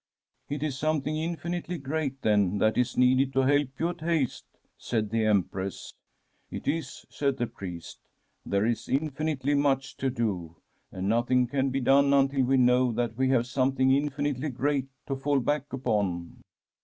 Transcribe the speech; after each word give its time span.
'It 0.55 0.63
is 0.63 0.79
something 0.79 1.15
in 1.15 1.35
finitely 1.37 1.79
great, 1.79 2.23
then, 2.23 2.57
that 2.57 2.75
is 2.75 2.97
needed 2.97 3.33
to 3.33 3.41
help 3.41 3.69
you 3.79 3.89
at 3.89 3.99
Fr$m 3.99 4.09
a 4.09 4.11
SfFEDISH 4.13 4.13
HOMESTEAD 4.17 4.19
Heyst?' 4.19 4.45
said 4.87 5.09
the 5.11 5.25
Empress.' 5.25 5.93
It 6.57 6.67
is/ 6.67 7.05
said 7.11 7.37
the 7.37 7.45
priest;' 7.45 7.99
there 8.43 8.65
is 8.65 8.89
infinitely 8.89 9.53
much 9.53 9.95
to 9.97 10.09
do. 10.09 10.55
And 10.91 11.07
nothing 11.07 11.45
can 11.45 11.69
be 11.69 11.81
done 11.81 12.11
until 12.15 12.45
we 12.45 12.57
know 12.57 12.91
that 12.93 13.15
we 13.15 13.29
have 13.29 13.45
something 13.45 13.91
infinitely 13.91 14.49
great 14.49 14.87
to 15.05 15.15
fall 15.15 15.39
back 15.39 15.71
upon.' 15.71 16.41